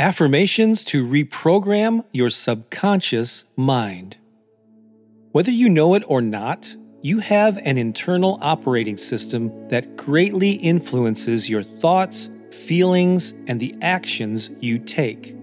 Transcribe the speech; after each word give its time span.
Affirmations 0.00 0.84
to 0.84 1.04
reprogram 1.04 2.04
your 2.12 2.30
subconscious 2.30 3.42
mind. 3.56 4.16
Whether 5.32 5.50
you 5.50 5.68
know 5.68 5.94
it 5.94 6.04
or 6.06 6.22
not, 6.22 6.72
you 7.02 7.18
have 7.18 7.56
an 7.64 7.76
internal 7.76 8.38
operating 8.40 8.96
system 8.96 9.50
that 9.70 9.96
greatly 9.96 10.52
influences 10.52 11.48
your 11.48 11.64
thoughts, 11.64 12.30
feelings, 12.52 13.34
and 13.48 13.58
the 13.58 13.74
actions 13.82 14.50
you 14.60 14.78
take. 14.78 15.34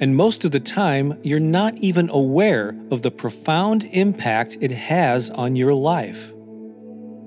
And 0.00 0.14
most 0.14 0.44
of 0.44 0.52
the 0.52 0.60
time, 0.60 1.18
you're 1.24 1.40
not 1.40 1.76
even 1.78 2.08
aware 2.10 2.76
of 2.92 3.02
the 3.02 3.10
profound 3.10 3.82
impact 3.90 4.58
it 4.60 4.70
has 4.70 5.28
on 5.30 5.56
your 5.56 5.74
life. 5.74 6.32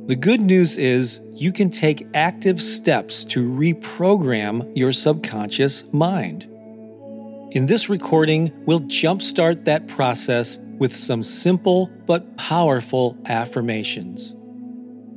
The 0.06 0.16
good 0.16 0.40
news 0.40 0.78
is 0.78 1.20
you 1.34 1.52
can 1.52 1.70
take 1.70 2.08
active 2.14 2.62
steps 2.62 3.26
to 3.26 3.44
reprogram 3.44 4.72
your 4.74 4.94
subconscious 4.94 5.84
mind. 5.92 6.48
In 7.52 7.66
this 7.66 7.90
recording, 7.90 8.50
we'll 8.66 8.80
jumpstart 8.82 9.66
that 9.66 9.90
process 9.90 10.58
with 10.78 10.96
some 10.96 11.22
simple 11.22 11.88
but 12.06 12.38
powerful 12.38 13.18
affirmations. 13.26 14.34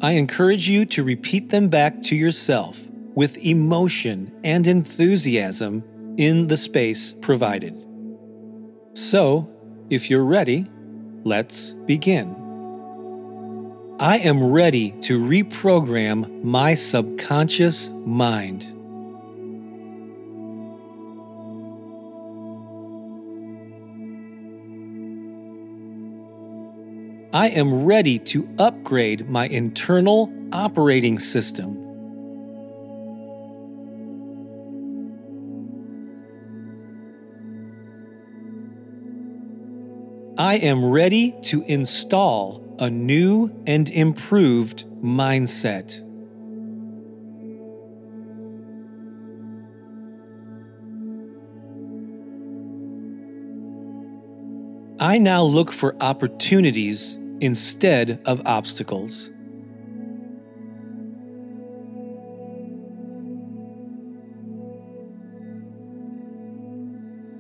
I 0.00 0.12
encourage 0.12 0.68
you 0.68 0.84
to 0.86 1.04
repeat 1.04 1.50
them 1.50 1.68
back 1.68 2.02
to 2.02 2.16
yourself 2.16 2.76
with 3.14 3.38
emotion 3.38 4.32
and 4.42 4.66
enthusiasm 4.66 5.84
in 6.18 6.48
the 6.48 6.56
space 6.56 7.14
provided. 7.20 7.80
So, 8.94 9.48
if 9.88 10.10
you're 10.10 10.24
ready, 10.24 10.66
let's 11.22 11.70
begin. 11.86 12.34
I 14.00 14.18
am 14.18 14.42
ready 14.42 14.90
to 15.02 15.20
reprogram 15.20 16.42
my 16.42 16.74
subconscious 16.74 17.90
mind. 18.04 18.73
I 27.34 27.48
am 27.48 27.84
ready 27.84 28.20
to 28.20 28.48
upgrade 28.60 29.28
my 29.28 29.48
internal 29.48 30.32
operating 30.52 31.18
system. 31.18 31.76
I 40.38 40.58
am 40.58 40.84
ready 40.84 41.34
to 41.42 41.64
install 41.64 42.62
a 42.78 42.88
new 42.88 43.52
and 43.66 43.90
improved 43.90 44.84
mindset. 45.02 46.00
I 55.00 55.18
now 55.18 55.42
look 55.42 55.72
for 55.72 55.96
opportunities 56.00 57.18
instead 57.44 58.18
of 58.24 58.40
obstacles. 58.46 59.30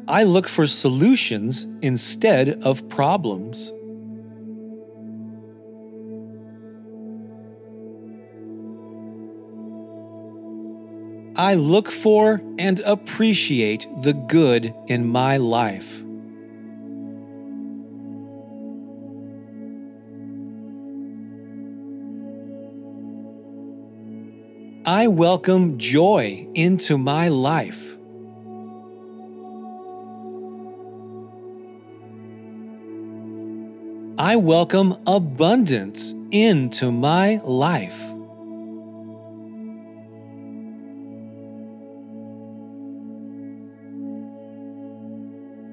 I 0.06 0.24
look 0.24 0.46
for 0.46 0.66
solutions 0.66 1.66
instead 1.80 2.62
of 2.62 2.86
problems. 2.90 3.72
I 11.36 11.54
look 11.54 11.90
for 11.90 12.42
and 12.58 12.80
appreciate 12.80 13.88
the 14.02 14.12
good 14.12 14.74
in 14.88 15.08
my 15.08 15.38
life. 15.38 16.04
I 24.86 25.06
welcome 25.06 25.78
joy 25.78 26.46
into 26.52 26.98
my 26.98 27.28
life. 27.28 27.80
I 34.18 34.36
welcome 34.36 34.98
abundance 35.06 36.14
into 36.32 36.92
my 36.92 37.40
life. 37.44 37.98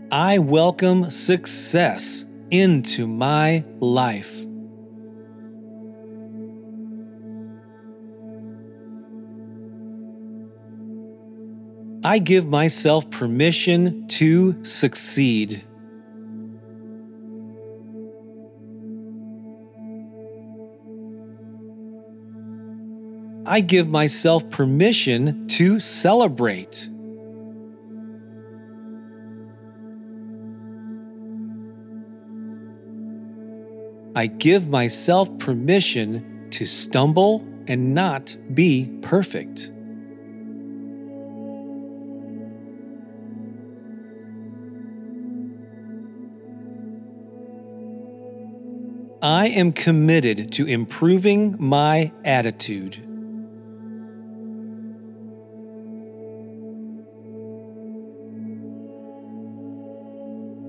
I 0.10 0.38
welcome 0.38 1.10
success 1.10 2.24
into 2.50 3.08
my 3.08 3.66
life. 3.82 4.51
I 12.04 12.18
give 12.18 12.48
myself 12.48 13.08
permission 13.12 14.08
to 14.08 14.64
succeed. 14.64 15.64
I 23.46 23.62
give 23.62 23.88
myself 23.88 24.50
permission 24.50 25.48
to 25.50 25.80
celebrate. 25.80 26.90
I 34.16 34.26
give 34.26 34.68
myself 34.68 35.30
permission 35.38 36.48
to 36.52 36.66
stumble 36.66 37.46
and 37.68 37.94
not 37.94 38.36
be 38.56 38.90
perfect. 39.04 39.72
I 49.24 49.50
am 49.50 49.72
committed 49.72 50.52
to 50.54 50.66
improving 50.66 51.56
my 51.60 52.12
attitude. 52.26 52.96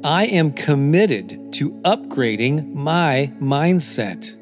I 0.04 0.26
am 0.26 0.52
committed 0.52 1.54
to 1.54 1.70
upgrading 1.84 2.75
my 2.75 3.32
mindset. 3.40 4.34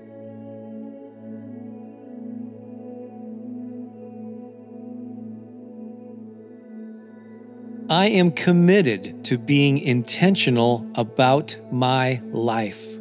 I 7.88 8.06
am 8.06 8.32
committed 8.32 9.24
to 9.26 9.38
being 9.38 9.78
intentional 9.78 10.84
about 10.96 11.56
my 11.70 12.20
life. 12.32 12.99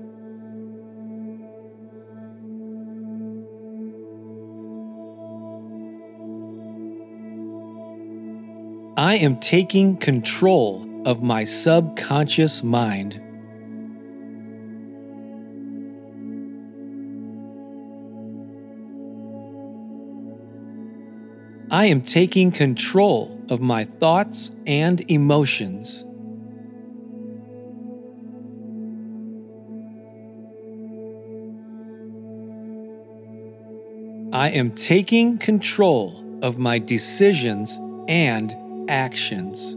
I 9.00 9.16
am 9.16 9.40
taking 9.40 9.96
control 9.96 10.86
of 11.06 11.24
my 11.24 11.46
subconscious 11.46 12.64
mind. 12.64 13.14
I 21.72 21.86
am 21.86 22.02
taking 22.02 22.52
control 22.52 23.40
of 23.50 23.62
my 23.62 23.86
thoughts 23.86 24.52
and 24.68 25.10
emotions. 25.10 26.04
I 34.34 34.50
am 34.50 34.72
taking 34.72 35.38
control 35.38 36.22
of 36.44 36.58
my 36.58 36.80
decisions 36.80 37.80
and 38.10 38.54
actions. 38.90 39.76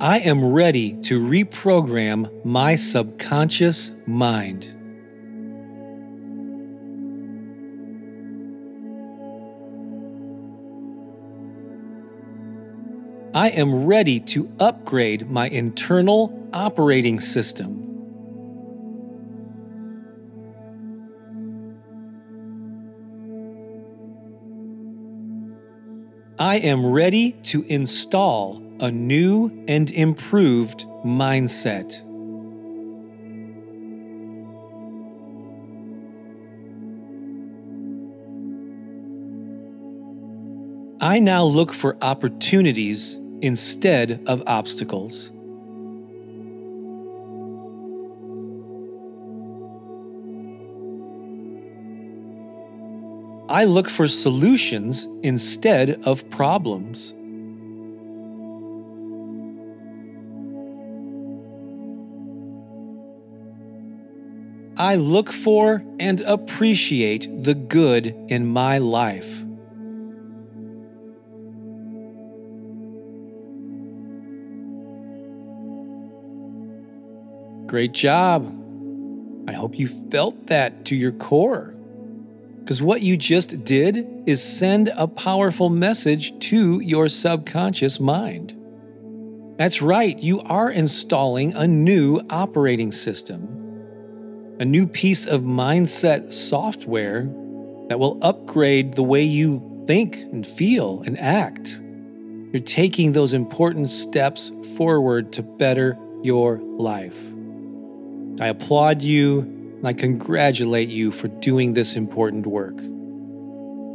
I 0.00 0.18
am 0.18 0.44
ready 0.44 0.92
to 1.02 1.18
reprogram 1.20 2.30
my 2.44 2.74
subconscious 2.74 3.92
mind. 4.06 4.72
I 13.34 13.48
am 13.50 13.84
ready 13.84 14.20
to 14.20 14.50
upgrade 14.60 15.30
my 15.30 15.48
internal 15.48 16.32
operating 16.52 17.20
system. 17.20 17.85
I 26.38 26.56
am 26.58 26.84
ready 26.84 27.32
to 27.44 27.62
install 27.62 28.62
a 28.80 28.90
new 28.90 29.50
and 29.68 29.90
improved 29.90 30.84
mindset. 31.02 32.02
I 41.00 41.18
now 41.20 41.44
look 41.44 41.72
for 41.72 41.96
opportunities 42.02 43.18
instead 43.40 44.22
of 44.26 44.42
obstacles. 44.46 45.32
I 53.48 53.64
look 53.64 53.88
for 53.88 54.08
solutions 54.08 55.06
instead 55.22 56.00
of 56.04 56.28
problems. 56.30 57.14
I 64.78 64.96
look 64.96 65.32
for 65.32 65.82
and 66.00 66.20
appreciate 66.22 67.42
the 67.44 67.54
good 67.54 68.14
in 68.28 68.46
my 68.46 68.78
life. 68.78 69.44
Great 77.66 77.92
job. 77.92 78.44
I 79.48 79.52
hope 79.52 79.78
you 79.78 79.86
felt 80.10 80.48
that 80.48 80.84
to 80.86 80.96
your 80.96 81.12
core. 81.12 81.75
Because 82.66 82.82
what 82.82 83.00
you 83.00 83.16
just 83.16 83.62
did 83.62 84.24
is 84.26 84.42
send 84.42 84.90
a 84.96 85.06
powerful 85.06 85.70
message 85.70 86.36
to 86.48 86.80
your 86.80 87.08
subconscious 87.08 88.00
mind. 88.00 88.56
That's 89.56 89.80
right, 89.80 90.18
you 90.18 90.40
are 90.40 90.68
installing 90.68 91.54
a 91.54 91.68
new 91.68 92.20
operating 92.28 92.90
system 92.90 93.56
a 94.58 94.64
new 94.64 94.86
piece 94.86 95.26
of 95.26 95.42
mindset 95.42 96.32
software 96.32 97.24
that 97.88 97.98
will 97.98 98.18
upgrade 98.22 98.94
the 98.94 99.02
way 99.02 99.22
you 99.22 99.84
think 99.86 100.16
and 100.16 100.46
feel 100.46 101.02
and 101.04 101.18
act. 101.18 101.78
You're 102.52 102.62
taking 102.62 103.12
those 103.12 103.34
important 103.34 103.90
steps 103.90 104.50
forward 104.76 105.32
to 105.34 105.42
better 105.42 105.98
your 106.22 106.58
life. 106.58 107.16
I 108.40 108.48
applaud 108.48 109.02
you 109.02 109.55
and 109.86 109.96
I 109.96 110.00
congratulate 110.00 110.88
you 110.88 111.12
for 111.12 111.28
doing 111.28 111.74
this 111.74 111.94
important 111.94 112.46
work. 112.46 112.76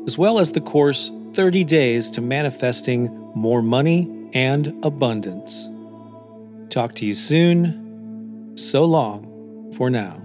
as 0.05 0.19
well 0.19 0.37
as 0.39 0.51
the 0.51 0.61
course 0.61 1.11
30 1.33 1.63
Days 1.63 2.11
to 2.11 2.21
Manifesting 2.21 3.07
More 3.33 3.63
Money 3.63 4.29
and 4.33 4.67
Abundance. 4.85 5.67
Talk 6.69 6.93
to 6.95 7.05
you 7.05 7.15
soon. 7.15 8.55
So 8.55 8.85
long 8.85 9.73
for 9.75 9.89
now. 9.89 10.24